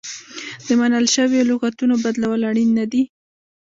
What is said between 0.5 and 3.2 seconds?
د منل شویو لغتونو بدلول اړین نه دي.